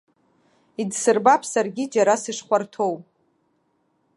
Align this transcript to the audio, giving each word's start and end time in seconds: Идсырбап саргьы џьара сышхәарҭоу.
Идсырбап 0.81 1.41
саргьы 1.51 1.83
џьара 1.93 2.15
сышхәарҭоу. 2.23 2.93